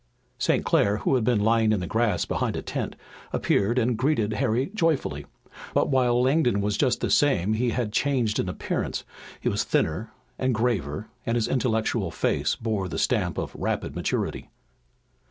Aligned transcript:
St. 0.39 0.65
Clair, 0.65 0.97
who 0.97 1.13
had 1.13 1.23
been 1.23 1.41
lying 1.43 1.71
in 1.71 1.79
the 1.79 1.85
grass 1.85 2.25
behind 2.25 2.55
a 2.55 2.63
tent, 2.63 2.95
appeared 3.31 3.77
and 3.77 3.95
greeted 3.95 4.33
Harry 4.33 4.71
joyfully. 4.73 5.27
But 5.75 5.89
while 5.89 6.19
Langdon 6.19 6.59
was 6.59 6.75
just 6.75 7.01
the 7.01 7.11
same 7.11 7.53
he 7.53 7.69
had 7.69 7.93
changed 7.93 8.39
in 8.39 8.49
appearance. 8.49 9.03
He 9.39 9.47
was 9.47 9.63
thinner 9.63 10.11
and 10.39 10.55
graver, 10.55 11.07
and 11.23 11.35
his 11.35 11.47
intellectual 11.47 12.09
face 12.09 12.55
bore 12.55 12.89
the 12.89 12.97
stamp 12.97 13.37
of 13.37 13.53
rapid 13.53 13.95
maturity. 13.95 14.49